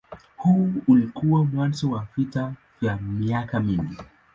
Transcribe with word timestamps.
Huu 0.37 0.73
ulikuwa 0.87 1.45
mwanzo 1.45 1.89
wa 1.91 2.07
vita 2.17 2.53
vya 2.81 2.97
miaka 2.97 3.59
mingi. 3.59 3.97